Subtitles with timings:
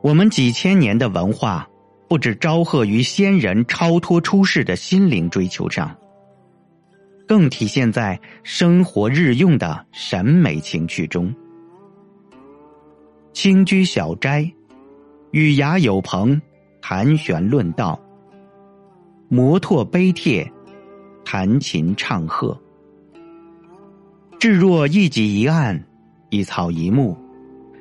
[0.00, 1.68] 我们几千年的文化，
[2.08, 5.94] 不止昭贺于先人超脱出世的心灵追求上，
[7.26, 11.34] 更体现在生活日用的审美情趣中。
[13.32, 14.50] 清居小斋，
[15.32, 16.40] 与雅有朋，
[16.80, 17.98] 谈玄论道；
[19.28, 20.50] 摩拓碑帖，
[21.24, 22.56] 弹琴唱和。
[24.38, 25.84] 至若一己一案，
[26.30, 27.16] 一草一木。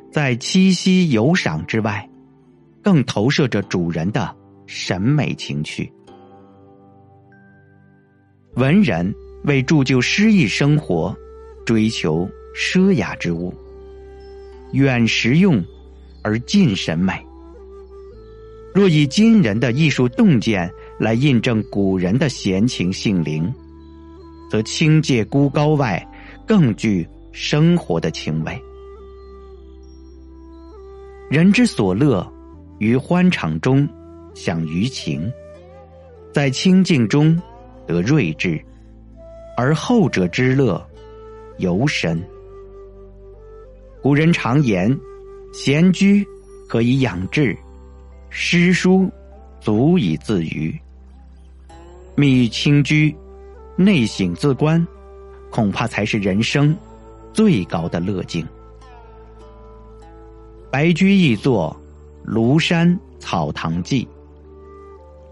[0.10, 2.10] 在七夕游赏之外，
[2.88, 4.34] 更投射着主人的
[4.66, 5.92] 审美情趣。
[8.56, 9.14] 文人
[9.44, 11.14] 为铸就诗意生活，
[11.66, 13.54] 追求奢雅之物，
[14.72, 15.62] 远实用
[16.24, 17.14] 而近审美。
[18.74, 23.54] 若以今人的艺术洞见来印证古人的闲情性灵，
[24.50, 26.02] 则清界孤高外，
[26.48, 28.58] 更具生活的情味。
[31.30, 32.26] 人之所乐，
[32.80, 33.88] 于欢场中
[34.34, 35.32] 享余情，
[36.34, 37.40] 在清静中
[37.86, 38.60] 得睿智，
[39.56, 40.86] 而后者之乐
[41.58, 42.22] 尤深。
[44.02, 44.96] 古人常言
[45.52, 46.26] ：“闲居
[46.70, 47.58] 可以养志，
[48.30, 49.10] 诗书
[49.60, 50.78] 足以自娱。”
[52.16, 53.16] 密清居，
[53.76, 54.86] 内省自观，
[55.50, 56.76] 恐怕才是人生
[57.34, 58.48] 最高的乐境。
[60.72, 61.76] 白居易作
[62.28, 64.04] 《庐山草堂记》，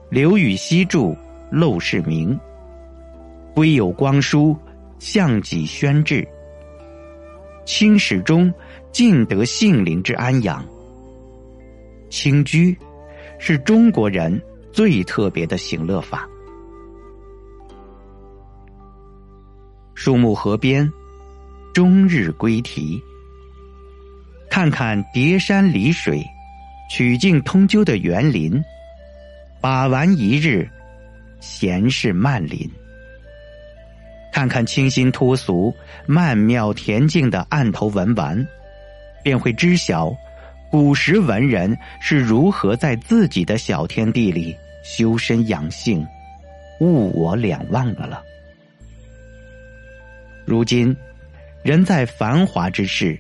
[0.09, 0.99] 刘禹锡著
[1.51, 2.33] 《陋室铭》，
[3.53, 4.55] 归有光书，
[4.97, 6.25] 向己宣志。
[7.65, 8.53] 清史中
[8.93, 10.65] 尽得性灵之安养。
[12.09, 12.77] 清居
[13.39, 16.25] 是中国人最特别的行乐法。
[19.95, 20.89] 树木河边，
[21.73, 23.03] 终日归啼。
[24.49, 26.25] 看看叠山离水、
[26.89, 28.63] 曲径通幽的园林，
[29.59, 30.69] 把玩一日，
[31.39, 32.69] 闲适漫林。
[34.31, 35.73] 看看清新脱俗、
[36.05, 38.45] 曼妙恬静的案头文玩，
[39.23, 40.13] 便会知晓
[40.69, 46.05] 古时文人是如何在自己的小天地里修身养性、
[46.81, 48.21] 物我两忘的了。
[50.45, 50.95] 如今，
[51.63, 53.17] 人在繁华之世。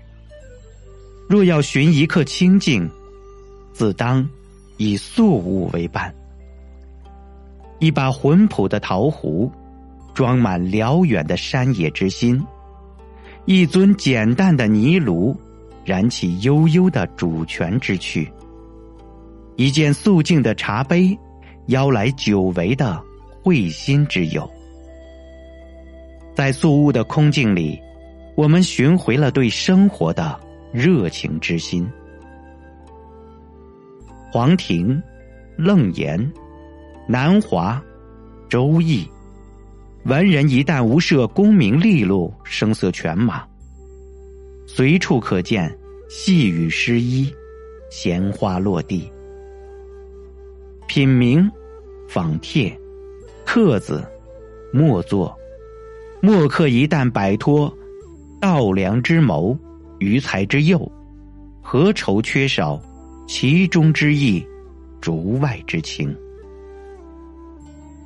[1.27, 2.87] 若要寻一刻清静，
[3.75, 4.25] 自当
[4.77, 6.15] 以素物为伴。
[7.79, 9.51] 一把浑朴的陶壶，
[10.13, 12.39] 装满辽远的山野之心；
[13.43, 15.35] 一尊简淡的泥炉，
[15.83, 18.25] 燃起悠悠的主权之趣；
[19.57, 21.19] 一件素净的茶杯，
[21.65, 23.03] 邀来久违的
[23.43, 24.49] 会心之友。
[26.33, 27.77] 在素物的空境里，
[28.35, 30.39] 我们寻回了对生活的。
[30.71, 31.89] 热情之心，
[34.35, 35.01] 黄庭、
[35.55, 36.19] 楞严、
[37.07, 37.81] 南华、
[38.49, 39.09] 周易，
[40.03, 43.47] 文人一旦无涉功名利禄、声色犬马，
[44.67, 45.73] 随处可见
[46.09, 47.33] 细雨湿衣、
[47.89, 49.09] 闲花落地。
[50.85, 51.49] 品茗、
[52.09, 52.77] 仿帖、
[53.45, 54.05] 刻字、
[54.73, 55.33] 墨作，
[56.19, 57.73] 墨客一旦摆脱
[58.41, 59.57] 稻粱之谋。
[59.99, 60.91] 余才之幼，
[61.61, 62.77] 何愁缺少
[63.27, 64.45] 其中之意，
[65.01, 66.15] 竹外之情？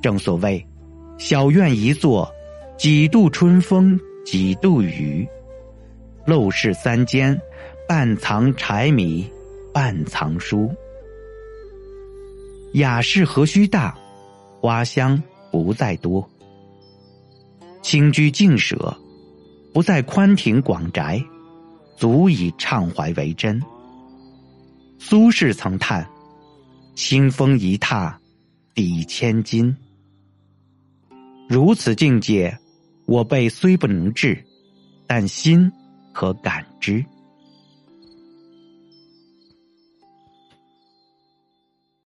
[0.02, 0.66] 正所谓，
[1.18, 2.30] 小院一座，
[2.78, 5.26] 几度春风几度雨；
[6.26, 7.38] 陋室三间，
[7.86, 9.30] 半藏柴米，
[9.74, 10.70] 半藏书。
[12.74, 13.96] 雅室何须大，
[14.60, 16.28] 花香不在多。
[17.82, 18.96] 清居静舍，
[19.74, 21.22] 不在宽庭广宅。
[21.96, 23.62] 足以畅怀为真。
[25.02, 26.06] 苏轼曾叹
[26.94, 28.20] ：“清风一踏，
[28.74, 29.74] 抵千金。”
[31.48, 32.56] 如此境界，
[33.06, 34.38] 我辈虽不能至，
[35.06, 35.72] 但心
[36.12, 37.02] 可感知。